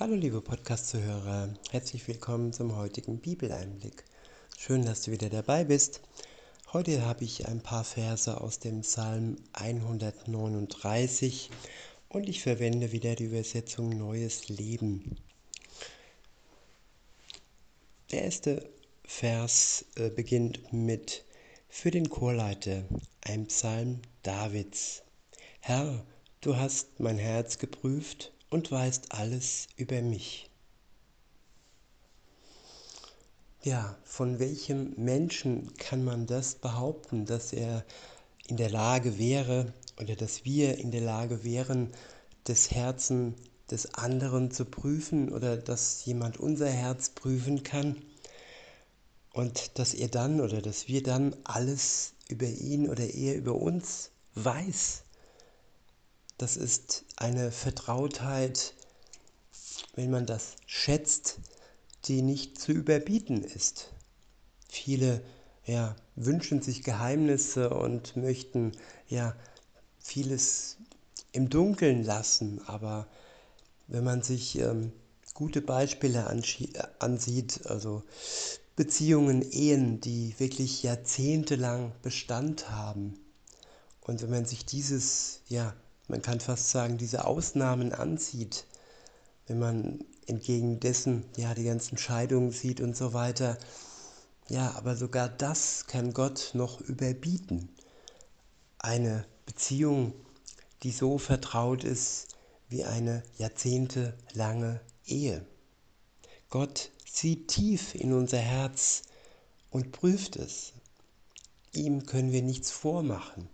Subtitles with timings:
[0.00, 4.04] Hallo liebe Podcast-Zuhörer, herzlich willkommen zum heutigen Bibeleinblick.
[4.56, 6.02] Schön, dass du wieder dabei bist.
[6.72, 11.50] Heute habe ich ein paar Verse aus dem Psalm 139
[12.10, 15.16] und ich verwende wieder die Übersetzung Neues Leben.
[18.12, 18.70] Der erste
[19.02, 21.24] Vers äh, beginnt mit
[21.68, 22.84] Für den Chorleiter,
[23.22, 25.02] ein Psalm Davids.
[25.58, 26.06] Herr,
[26.40, 30.48] du hast mein Herz geprüft und weißt alles über mich.
[33.62, 37.84] Ja, von welchem Menschen kann man das behaupten, dass er
[38.46, 41.90] in der Lage wäre oder dass wir in der Lage wären,
[42.44, 43.34] das Herzen
[43.70, 47.96] des anderen zu prüfen oder dass jemand unser Herz prüfen kann
[49.32, 54.10] und dass er dann oder dass wir dann alles über ihn oder er über uns
[54.34, 55.02] weiß.
[56.38, 58.74] Das ist eine Vertrautheit,
[59.94, 61.38] wenn man das schätzt,
[62.04, 63.90] die nicht zu überbieten ist.
[64.68, 65.20] Viele
[65.66, 68.72] ja, wünschen sich Geheimnisse und möchten
[69.08, 69.34] ja
[69.98, 70.76] vieles
[71.32, 73.08] im Dunkeln lassen, aber
[73.88, 74.92] wenn man sich ähm,
[75.34, 76.28] gute Beispiele
[77.00, 78.04] ansieht, also
[78.76, 83.18] Beziehungen, Ehen, die wirklich jahrzehntelang Bestand haben,
[84.02, 85.74] und wenn man sich dieses ja
[86.08, 88.66] man kann fast sagen, diese Ausnahmen anzieht,
[89.46, 93.58] wenn man entgegen dessen ja die ganzen Scheidungen sieht und so weiter.
[94.48, 97.68] Ja, aber sogar das kann Gott noch überbieten.
[98.78, 100.12] Eine Beziehung,
[100.82, 102.28] die so vertraut ist
[102.68, 105.44] wie eine jahrzehntelange Ehe.
[106.50, 109.02] Gott sieht tief in unser Herz
[109.70, 110.72] und prüft es.
[111.72, 113.48] Ihm können wir nichts vormachen.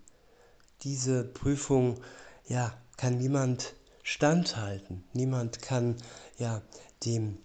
[0.82, 2.00] Diese Prüfung
[2.46, 5.04] ja, kann niemand standhalten.
[5.12, 5.96] Niemand kann
[6.38, 6.62] ja,
[7.04, 7.38] dem,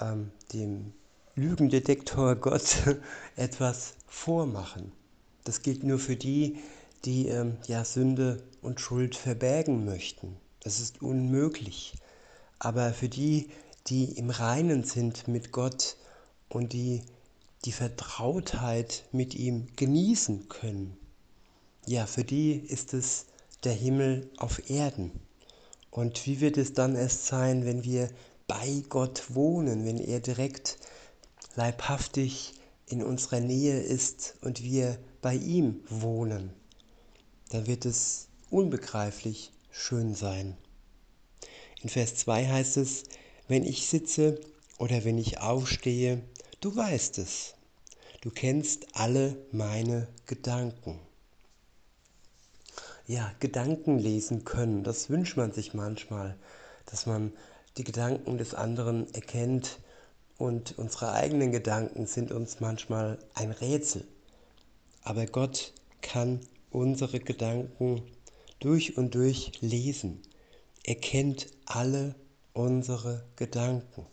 [0.00, 0.92] ähm, dem
[1.34, 2.76] Lügendetektor Gott
[3.36, 4.92] etwas vormachen.
[5.44, 6.58] Das gilt nur für die,
[7.04, 10.36] die ähm, ja, Sünde und Schuld verbergen möchten.
[10.60, 11.94] Das ist unmöglich.
[12.58, 13.50] Aber für die,
[13.86, 15.96] die im Reinen sind mit Gott
[16.48, 17.02] und die
[17.64, 20.96] die Vertrautheit mit ihm genießen können,
[21.86, 23.26] ja, für die ist es
[23.64, 25.12] der Himmel auf Erden.
[25.90, 28.08] Und wie wird es dann erst sein, wenn wir
[28.46, 30.78] bei Gott wohnen, wenn er direkt
[31.56, 32.54] leibhaftig
[32.86, 36.52] in unserer Nähe ist und wir bei ihm wohnen?
[37.48, 40.56] Dann wird es unbegreiflich schön sein.
[41.82, 43.04] In Vers 2 heißt es,
[43.48, 44.40] wenn ich sitze
[44.78, 46.22] oder wenn ich aufstehe,
[46.60, 47.54] du weißt es.
[48.20, 51.00] Du kennst alle meine Gedanken
[53.10, 54.84] ja, Gedanken lesen können.
[54.84, 56.36] Das wünscht man sich manchmal,
[56.86, 57.32] dass man
[57.76, 59.80] die Gedanken des anderen erkennt
[60.38, 64.06] und unsere eigenen Gedanken sind uns manchmal ein Rätsel.
[65.02, 65.72] Aber Gott
[66.02, 66.38] kann
[66.70, 68.02] unsere Gedanken
[68.60, 70.22] durch und durch lesen.
[70.84, 72.14] Er kennt alle
[72.52, 74.06] unsere Gedanken.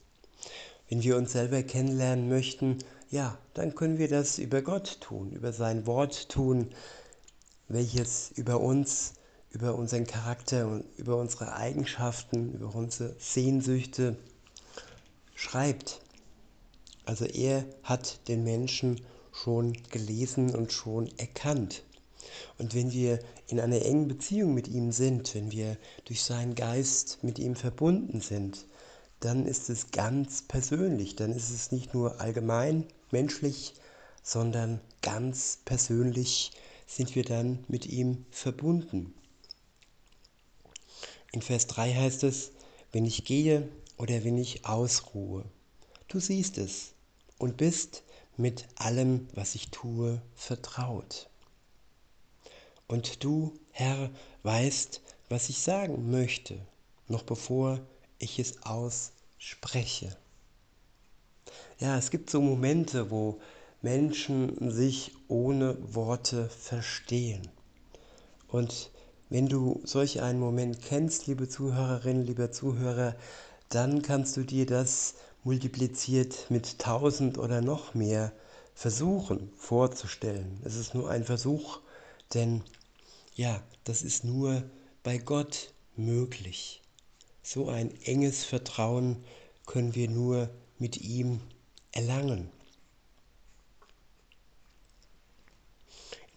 [0.89, 2.79] Wenn wir uns selber kennenlernen möchten,
[3.11, 6.69] ja, dann können wir das über Gott tun, über sein Wort tun,
[7.67, 9.13] welches über uns,
[9.49, 14.17] über unseren Charakter und über unsere Eigenschaften, über unsere Sehnsüchte
[15.35, 16.01] schreibt.
[17.05, 19.01] Also er hat den Menschen
[19.31, 21.83] schon gelesen und schon erkannt.
[22.57, 27.19] Und wenn wir in einer engen Beziehung mit ihm sind, wenn wir durch seinen Geist
[27.23, 28.65] mit ihm verbunden sind,
[29.19, 33.73] dann ist es ganz persönlich, dann ist es nicht nur allgemein menschlich,
[34.21, 36.51] sondern ganz persönlich
[36.87, 39.13] sind wir dann mit ihm verbunden.
[41.31, 42.51] In Vers 3 heißt es,
[42.91, 45.43] wenn ich gehe oder wenn ich ausruhe,
[46.07, 46.93] du siehst es
[47.37, 48.03] und bist
[48.37, 51.29] mit allem, was ich tue, vertraut.
[52.87, 54.09] Und du, Herr,
[54.43, 56.57] weißt, was ich sagen möchte,
[57.07, 57.81] noch bevor
[58.17, 60.15] ich es ausspreche.
[61.79, 63.39] Ja, es gibt so Momente, wo
[63.81, 67.47] Menschen sich ohne Worte verstehen.
[68.47, 68.91] Und
[69.29, 73.15] wenn du solch einen Moment kennst, liebe Zuhörerinnen, lieber Zuhörer,
[73.69, 78.31] dann kannst du dir das multipliziert mit tausend oder noch mehr
[78.73, 80.61] versuchen vorzustellen.
[80.63, 81.79] Es ist nur ein Versuch,
[82.33, 82.63] denn
[83.35, 84.63] ja, das ist nur
[85.03, 86.81] bei Gott möglich.
[87.43, 89.23] So ein enges Vertrauen
[89.65, 91.41] können wir nur mit ihm
[91.91, 92.49] erlangen.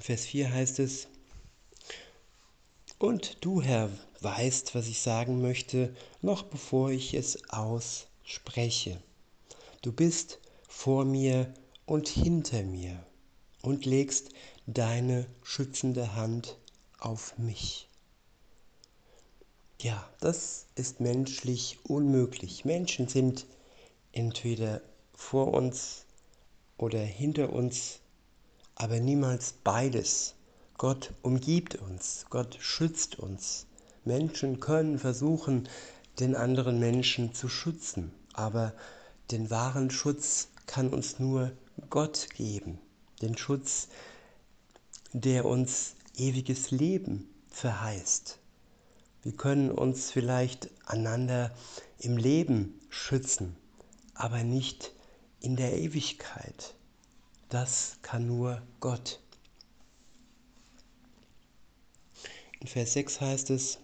[0.01, 1.09] Vers 4 heißt es,
[2.99, 9.03] Und du, Herr, weißt, was ich sagen möchte, noch bevor ich es ausspreche.
[9.83, 10.39] Du bist
[10.69, 11.53] vor mir
[11.85, 13.05] und hinter mir
[13.63, 14.31] und legst
[14.67, 16.57] deine schützende Hand
[16.99, 17.89] auf mich.
[19.83, 22.65] Ja, das ist menschlich unmöglich.
[22.65, 23.47] Menschen sind
[24.13, 24.83] entweder
[25.15, 26.05] vor uns
[26.79, 28.01] oder hinter uns,
[28.81, 30.37] aber niemals beides.
[30.79, 33.67] Gott umgibt uns, Gott schützt uns.
[34.07, 35.69] Menschen können versuchen,
[36.19, 38.73] den anderen Menschen zu schützen, aber
[39.31, 41.53] den wahren Schutz kann uns nur
[41.91, 42.79] Gott geben.
[43.21, 43.89] Den Schutz,
[45.13, 48.39] der uns ewiges Leben verheißt.
[49.23, 51.51] Wir können uns vielleicht einander
[51.99, 53.57] im Leben schützen,
[54.15, 54.95] aber nicht
[55.41, 56.75] in der Ewigkeit.
[57.51, 59.21] Das kann nur Gott.
[62.61, 63.81] In Vers 6 heißt es,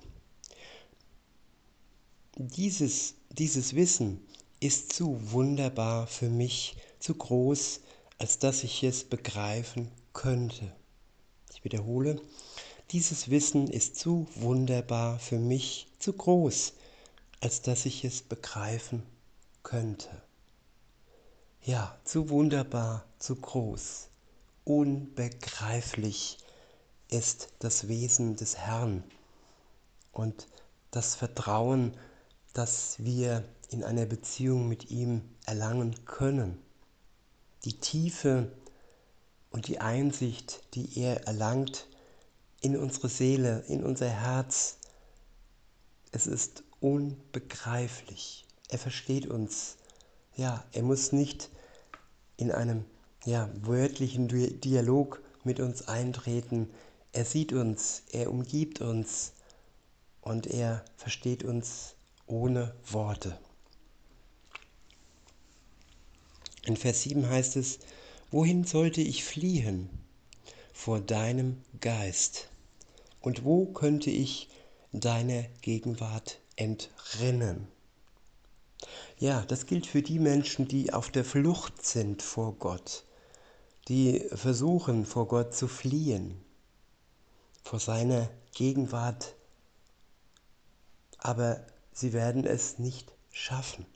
[2.37, 4.25] dieses, dieses Wissen
[4.61, 7.81] ist zu wunderbar für mich, zu groß,
[8.19, 10.73] als dass ich es begreifen könnte.
[11.53, 12.23] Ich wiederhole,
[12.93, 16.73] dieses Wissen ist zu wunderbar für mich, zu groß,
[17.41, 19.03] als dass ich es begreifen
[19.65, 20.25] könnte.
[21.67, 24.07] Ja, zu wunderbar, zu groß,
[24.63, 26.39] unbegreiflich
[27.09, 29.03] ist das Wesen des Herrn
[30.13, 30.47] und
[30.93, 31.97] das Vertrauen,
[32.53, 36.57] das wir in einer Beziehung mit ihm erlangen können.
[37.65, 38.53] Die Tiefe
[39.51, 41.89] und die Einsicht, die er erlangt,
[42.61, 44.79] in unsere Seele, in unser Herz.
[46.13, 48.47] Es ist unbegreiflich.
[48.69, 49.79] Er versteht uns.
[50.37, 51.51] Ja, er muss nicht
[52.37, 52.85] in einem
[53.25, 54.29] ja, wörtlichen
[54.61, 56.69] Dialog mit uns eintreten.
[57.12, 59.33] Er sieht uns, er umgibt uns
[60.21, 61.94] und er versteht uns
[62.27, 63.38] ohne Worte.
[66.65, 67.79] In Vers 7 heißt es,
[68.31, 69.89] wohin sollte ich fliehen?
[70.77, 72.49] vor deinem Geist?
[73.21, 74.50] Und wo könnte ich
[74.93, 77.67] deiner Gegenwart entrinnen?
[79.19, 83.05] Ja, das gilt für die Menschen, die auf der Flucht sind vor Gott,
[83.89, 86.39] die versuchen vor Gott zu fliehen,
[87.63, 89.35] vor seiner Gegenwart,
[91.17, 93.87] aber sie werden es nicht schaffen,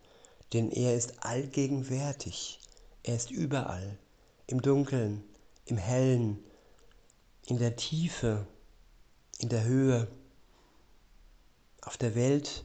[0.55, 2.59] denn er ist allgegenwärtig,
[3.03, 3.99] er ist überall,
[4.47, 5.23] im Dunkeln,
[5.67, 6.43] im Hellen,
[7.45, 8.47] in der Tiefe,
[9.37, 10.09] in der Höhe,
[11.83, 12.65] auf der Welt,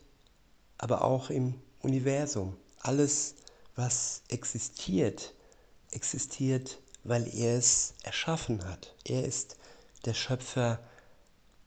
[0.78, 2.57] aber auch im Universum.
[2.81, 3.35] Alles,
[3.75, 5.33] was existiert,
[5.91, 8.93] existiert, weil er es erschaffen hat.
[9.05, 9.57] Er ist
[10.05, 10.79] der Schöpfer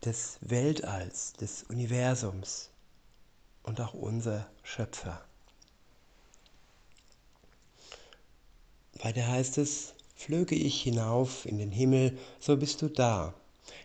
[0.04, 2.70] des Weltalls, des Universums
[3.62, 5.24] und auch unser Schöpfer.
[9.00, 13.34] Weiter heißt es, Flöge ich hinauf in den Himmel, so bist du da.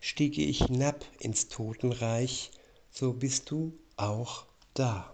[0.01, 2.49] Stiege ich hinab ins Totenreich,
[2.89, 5.12] so bist du auch da.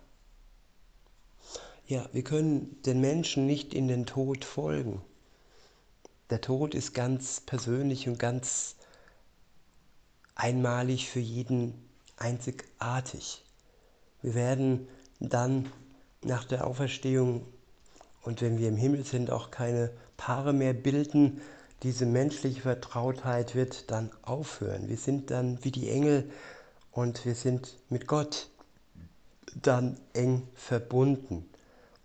[1.90, 5.02] Ja, wir können den Menschen nicht in den Tod folgen.
[6.30, 8.76] Der Tod ist ganz persönlich und ganz
[10.36, 11.74] einmalig für jeden
[12.16, 13.44] einzigartig.
[14.22, 14.88] Wir werden
[15.20, 15.72] dann
[16.24, 17.48] nach der Auferstehung
[18.22, 21.42] und wenn wir im Himmel sind, auch keine Paare mehr bilden,
[21.82, 24.90] diese menschliche Vertrautheit wird dann aufhören.
[24.90, 26.30] Wir sind dann wie die Engel
[26.92, 28.48] und wir sind mit Gott
[29.60, 31.50] dann eng verbunden,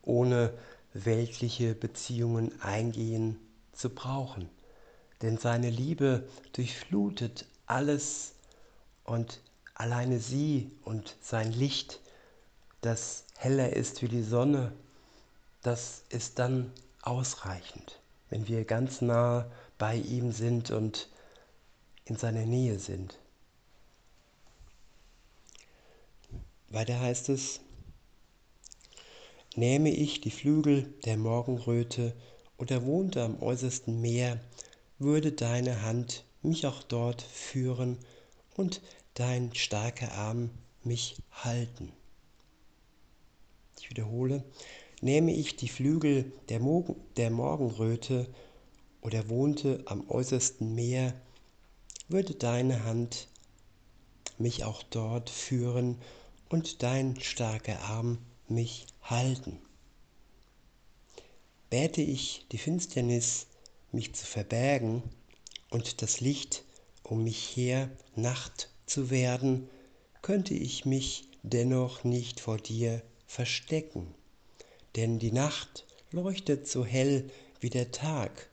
[0.04, 0.52] ohne
[0.92, 3.38] weltliche Beziehungen eingehen
[3.72, 4.48] zu brauchen.
[5.22, 8.34] Denn seine Liebe durchflutet alles
[9.04, 9.40] und
[9.74, 12.00] alleine sie und sein Licht,
[12.80, 14.72] das heller ist wie die Sonne,
[15.62, 16.70] das ist dann
[17.02, 17.98] ausreichend
[18.34, 19.46] wenn wir ganz nah
[19.78, 21.08] bei ihm sind und
[22.04, 23.18] in seiner Nähe sind.
[26.68, 27.60] Weiter heißt es,
[29.56, 32.14] nähme ich die Flügel der Morgenröte
[32.58, 34.40] oder wohnte am äußersten Meer,
[34.98, 37.98] würde deine Hand mich auch dort führen
[38.56, 38.80] und
[39.14, 40.50] dein starker Arm
[40.82, 41.92] mich halten.
[43.78, 44.44] Ich wiederhole,
[45.04, 48.26] Nähme ich die Flügel der, Morgen, der Morgenröte
[49.02, 51.12] oder wohnte am äußersten Meer,
[52.08, 53.28] würde deine Hand
[54.38, 55.98] mich auch dort führen
[56.48, 58.16] und dein starker Arm
[58.48, 59.58] mich halten.
[61.70, 63.46] Bäte ich die Finsternis,
[63.92, 65.02] mich zu verbergen
[65.70, 66.64] und das Licht
[67.02, 69.68] um mich her Nacht zu werden,
[70.22, 74.14] könnte ich mich dennoch nicht vor dir verstecken,
[74.96, 78.48] denn die Nacht leuchtet so hell wie der Tag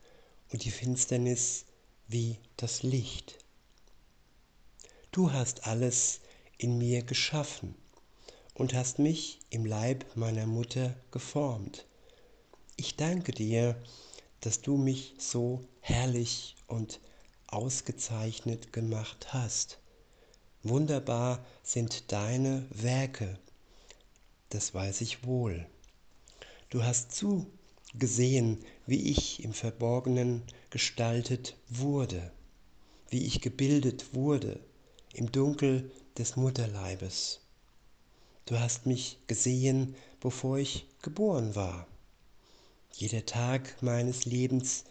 [0.52, 1.66] und die Finsternis
[2.08, 3.38] wie das Licht.
[5.12, 6.20] Du hast alles
[6.58, 7.76] in mir geschaffen
[8.54, 11.86] und hast mich im Leib meiner Mutter geformt.
[12.76, 13.76] Ich danke dir,
[14.42, 17.00] dass du mich so herrlich und
[17.48, 19.80] ausgezeichnet gemacht hast.
[20.64, 23.40] Wunderbar sind deine Werke,
[24.50, 25.66] das weiß ich wohl.
[26.70, 32.32] Du hast zugesehen, wie ich im Verborgenen gestaltet wurde,
[33.10, 34.60] wie ich gebildet wurde
[35.14, 37.42] im Dunkel des Mutterleibes.
[38.46, 41.88] Du hast mich gesehen, bevor ich geboren war.
[42.94, 44.84] Jeder Tag meines Lebens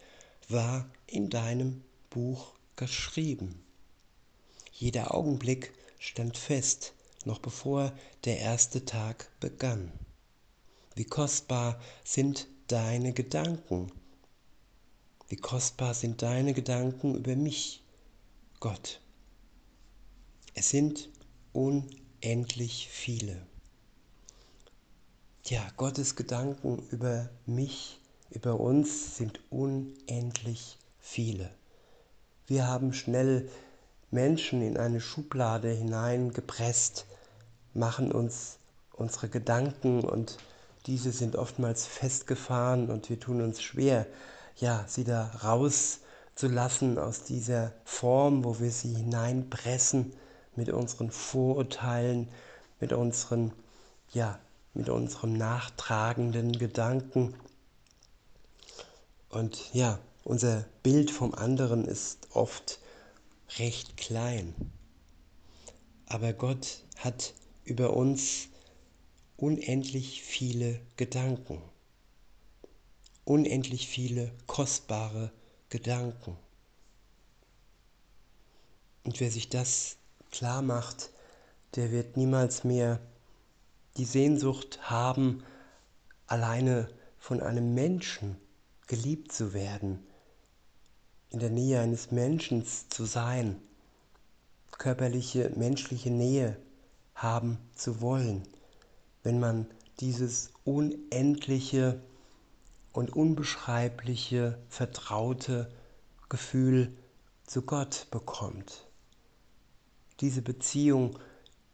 [0.49, 3.63] war in deinem Buch geschrieben.
[4.73, 7.93] Jeder Augenblick stand fest, noch bevor
[8.25, 9.93] der erste Tag begann.
[10.95, 13.93] Wie kostbar sind deine Gedanken.
[15.29, 17.83] Wie kostbar sind deine Gedanken über mich,
[18.59, 19.01] Gott.
[20.55, 21.09] Es sind
[21.53, 23.37] unendlich viele.
[25.47, 27.99] Ja, Gottes Gedanken über mich,
[28.31, 31.51] über uns sind unendlich viele.
[32.47, 33.49] Wir haben schnell
[34.11, 37.07] Menschen in eine Schublade hineingepresst,
[37.73, 38.59] machen uns
[38.93, 40.37] unsere Gedanken und
[40.87, 44.07] diese sind oftmals festgefahren und wir tun uns schwer,
[44.57, 50.13] ja, sie da rauszulassen aus dieser Form, wo wir sie hineinpressen
[50.57, 52.29] mit unseren Vorurteilen,
[52.81, 53.53] mit unseren,
[54.13, 54.39] ja,
[54.75, 57.35] mit unserem nachtragenden Gedanken.
[59.29, 62.81] Und ja, unser Bild vom anderen ist oft
[63.59, 64.55] recht klein.
[66.07, 68.49] Aber Gott hat über uns
[69.37, 71.63] unendlich viele Gedanken,
[73.25, 75.33] unendlich viele kostbare
[75.69, 76.37] Gedanken.
[79.05, 79.97] Und wer sich das
[80.31, 81.11] klar macht,
[81.77, 83.01] der wird niemals mehr
[83.97, 85.43] die Sehnsucht haben,
[86.27, 88.37] alleine von einem Menschen
[88.87, 90.05] geliebt zu werden,
[91.29, 93.61] in der Nähe eines Menschen zu sein,
[94.79, 96.57] körperliche, menschliche Nähe
[97.15, 98.43] haben zu wollen,
[99.23, 99.67] wenn man
[100.01, 102.01] dieses unendliche
[102.93, 105.71] und unbeschreibliche, vertraute
[106.29, 106.97] Gefühl
[107.45, 108.90] zu Gott bekommt.
[110.21, 111.19] Diese Beziehung,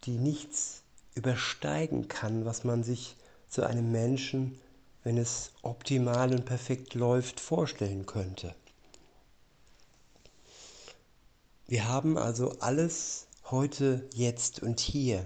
[0.03, 0.83] die nichts
[1.15, 3.15] übersteigen kann, was man sich
[3.49, 4.59] zu einem Menschen,
[5.03, 8.53] wenn es optimal und perfekt läuft, vorstellen könnte.
[11.65, 15.23] Wir haben also alles heute, jetzt und hier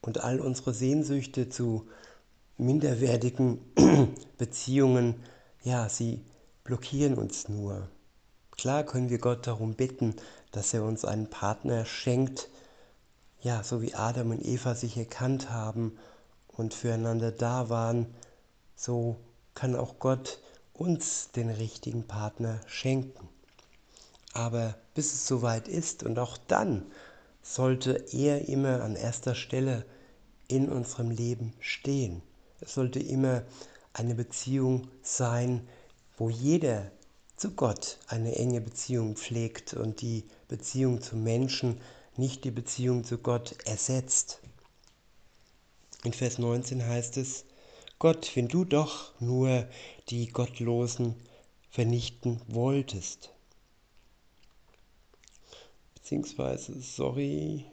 [0.00, 1.88] und all unsere Sehnsüchte zu
[2.56, 3.60] minderwertigen
[4.38, 5.16] Beziehungen,
[5.62, 6.24] ja, sie
[6.64, 7.88] blockieren uns nur.
[8.52, 10.14] Klar können wir Gott darum bitten,
[10.52, 12.48] dass er uns einen Partner schenkt,
[13.40, 15.96] ja, so wie Adam und Eva sich erkannt haben
[16.48, 18.06] und füreinander da waren,
[18.74, 19.16] so
[19.54, 20.40] kann auch Gott
[20.72, 23.28] uns den richtigen Partner schenken.
[24.32, 26.86] Aber bis es soweit ist und auch dann
[27.42, 29.84] sollte er immer an erster Stelle
[30.48, 32.22] in unserem Leben stehen.
[32.60, 33.42] Es sollte immer
[33.92, 35.66] eine Beziehung sein,
[36.16, 36.90] wo jeder
[37.38, 41.80] zu Gott eine enge Beziehung pflegt und die Beziehung zu Menschen
[42.16, 44.40] nicht die Beziehung zu Gott ersetzt.
[46.04, 47.44] In Vers 19 heißt es,
[47.98, 49.66] Gott, wenn du doch nur
[50.08, 51.14] die Gottlosen
[51.70, 53.30] vernichten wolltest
[56.08, 57.66] beziehungsweise, sorry,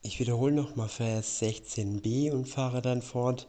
[0.00, 3.46] ich wiederhole nochmal Vers 16b und fahre dann fort.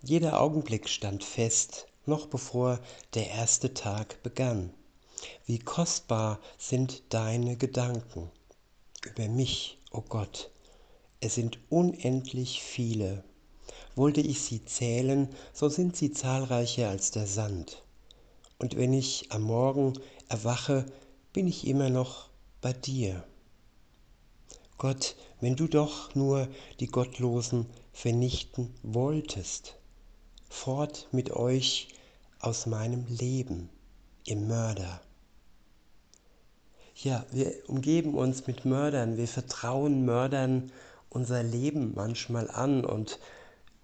[0.00, 2.80] Jeder Augenblick stand fest, noch bevor
[3.14, 4.72] der erste Tag begann.
[5.46, 8.30] Wie kostbar sind deine Gedanken
[9.04, 10.50] über mich, o oh Gott.
[11.20, 13.24] Es sind unendlich viele.
[13.94, 17.82] Wollte ich sie zählen, so sind sie zahlreicher als der Sand.
[18.58, 19.94] Und wenn ich am Morgen
[20.28, 20.86] erwache,
[21.32, 22.28] bin ich immer noch
[22.60, 23.24] bei dir.
[24.78, 26.48] Gott, wenn du doch nur
[26.80, 29.76] die Gottlosen vernichten wolltest,
[30.48, 31.88] fort mit euch
[32.44, 33.70] aus meinem Leben,
[34.24, 35.00] ihr Mörder.
[36.94, 40.70] Ja, wir umgeben uns mit Mördern, wir vertrauen Mördern
[41.08, 43.18] unser Leben manchmal an und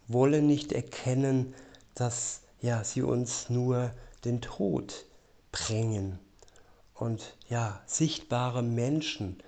[0.09, 1.55] wollen nicht erkennen,
[1.95, 3.93] dass ja, sie uns nur
[4.27, 5.07] den Tod
[5.53, 6.19] bringen
[6.95, 9.43] und ja, sichtbare Menschen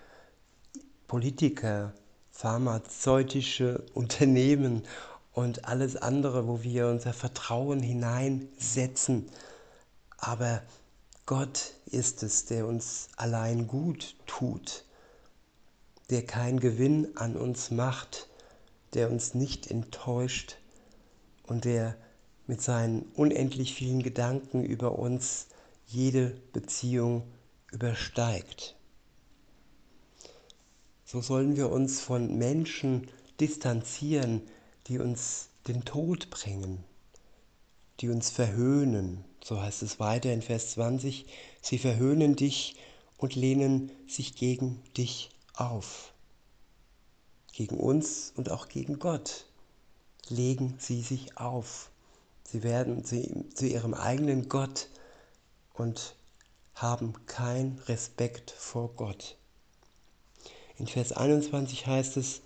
[1.06, 1.92] Politiker,
[2.30, 4.84] pharmazeutische Unternehmen
[5.32, 9.28] und alles andere, wo wir unser Vertrauen hineinsetzen.
[10.18, 10.62] Aber
[11.26, 14.84] Gott ist es, der uns allein gut tut,
[16.10, 18.28] der keinen Gewinn an uns macht,
[18.94, 20.56] der uns nicht enttäuscht
[21.44, 21.96] und der
[22.46, 25.46] mit seinen unendlich vielen Gedanken über uns
[25.86, 27.22] jede Beziehung
[27.70, 28.76] übersteigt.
[31.04, 33.08] So sollen wir uns von Menschen
[33.40, 34.42] distanzieren,
[34.88, 36.84] die uns den Tod bringen,
[38.00, 39.24] die uns verhöhnen.
[39.42, 41.26] So heißt es weiter in Vers 20,
[41.60, 42.76] sie verhöhnen dich
[43.16, 46.12] und lehnen sich gegen dich auf.
[47.52, 49.46] Gegen uns und auch gegen Gott
[50.28, 51.90] legen sie sich auf.
[52.44, 54.88] Sie werden zu, ihrem eigenen Gott
[55.74, 56.14] und
[56.74, 59.36] haben keinen Respekt vor Gott.
[60.76, 62.40] In Vers 21 heißt es,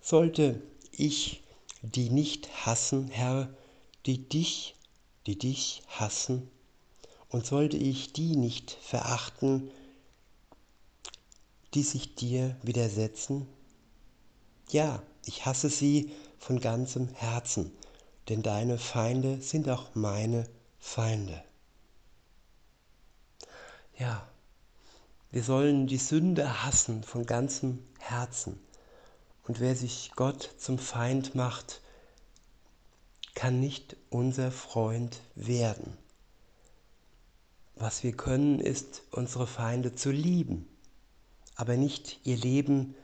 [0.00, 0.60] sollte
[0.92, 1.42] ich
[1.82, 3.48] die nicht hassen, Herr,
[4.06, 4.74] die dich,
[5.26, 6.50] die dich hassen,
[7.28, 9.70] und sollte ich die nicht verachten,
[11.74, 13.46] die sich dir widersetzen?
[14.70, 17.72] Ja, ich hasse sie von ganzem Herzen,
[18.28, 21.42] denn deine Feinde sind auch meine Feinde.
[23.98, 24.26] Ja,
[25.30, 28.58] wir sollen die Sünde hassen von ganzem Herzen.
[29.48, 31.80] Und wer sich Gott zum Feind macht,
[33.34, 35.96] kann nicht unser Freund werden.
[37.74, 40.68] Was wir können, ist unsere Feinde zu lieben,
[41.54, 42.94] aber nicht ihr Leben,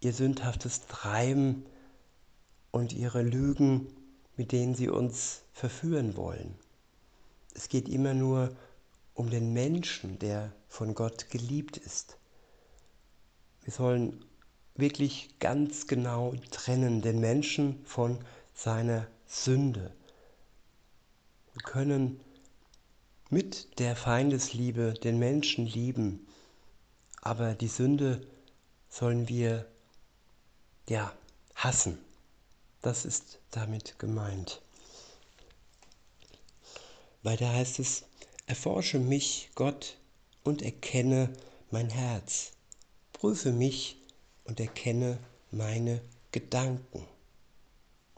[0.00, 1.66] ihr sündhaftes Treiben
[2.70, 3.88] und ihre Lügen,
[4.36, 6.54] mit denen sie uns verführen wollen.
[7.52, 8.56] Es geht immer nur
[9.12, 12.16] um den Menschen, der von Gott geliebt ist.
[13.64, 14.24] Wir sollen
[14.78, 18.18] wirklich ganz genau trennen, den Menschen von
[18.54, 19.92] seiner Sünde.
[21.52, 22.20] Wir können
[23.30, 26.26] mit der Feindesliebe den Menschen lieben,
[27.22, 28.26] aber die Sünde
[28.88, 29.66] sollen wir
[30.88, 31.12] ja
[31.54, 31.98] hassen.
[32.82, 34.60] Das ist damit gemeint.
[37.22, 38.04] Weiter heißt es,
[38.46, 39.96] erforsche mich, Gott,
[40.44, 41.32] und erkenne
[41.72, 42.52] mein Herz.
[43.12, 43.96] Prüfe mich
[44.46, 45.18] und erkenne
[45.50, 46.00] meine
[46.32, 47.06] Gedanken.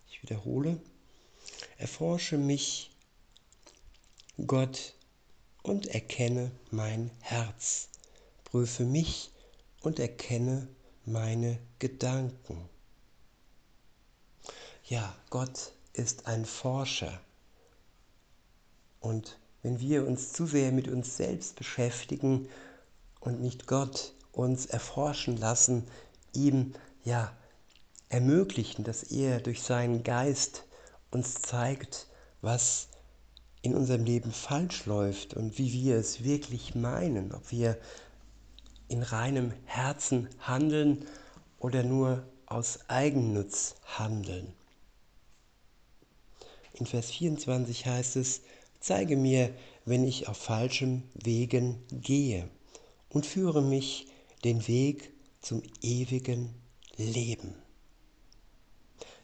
[0.09, 0.81] Ich wiederhole,
[1.79, 2.91] erforsche mich,
[4.47, 4.95] Gott,
[5.63, 7.89] und erkenne mein Herz.
[8.45, 9.31] Prüfe mich
[9.83, 10.69] und erkenne
[11.05, 12.69] meine Gedanken.
[14.85, 17.21] Ja, Gott ist ein Forscher.
[19.01, 22.49] Und wenn wir uns zu sehr mit uns selbst beschäftigen
[23.21, 25.85] und nicht Gott uns erforschen lassen,
[26.35, 26.73] ihm
[27.05, 27.37] ja
[28.09, 30.65] ermöglichen, dass er durch seinen Geist
[31.11, 32.07] uns zeigt,
[32.41, 32.89] was
[33.63, 37.79] in unserem Leben falsch läuft und wie wir es wirklich meinen, ob wir
[38.89, 41.05] in reinem Herzen handeln
[41.59, 44.53] oder nur aus Eigennutz handeln.
[46.73, 48.43] In Vers 24 heißt es,
[48.81, 49.53] zeige mir,
[49.85, 52.49] wenn ich auf falschem Wegen gehe
[53.09, 54.07] und führe mich
[54.45, 56.55] den Weg zum ewigen
[56.97, 57.55] Leben.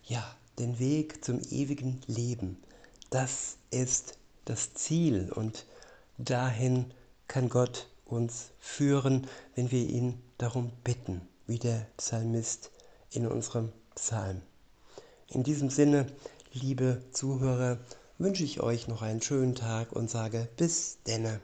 [0.04, 0.24] Ja,
[0.58, 2.62] den Weg zum ewigen Leben,
[3.10, 5.66] das ist das Ziel und
[6.18, 6.92] dahin
[7.26, 12.70] kann Gott uns führen, wenn wir ihn darum bitten, wie der Psalmist
[13.10, 14.42] in unserem Psalm.
[15.28, 16.06] In diesem Sinne,
[16.52, 17.78] liebe Zuhörer,
[18.18, 21.40] wünsche ich euch noch einen schönen Tag und sage bis denne.